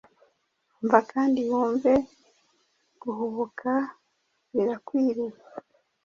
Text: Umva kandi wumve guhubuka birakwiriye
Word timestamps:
Umva 0.79 0.99
kandi 1.11 1.39
wumve 1.49 1.93
guhubuka 3.01 3.71
birakwiriye 4.53 5.35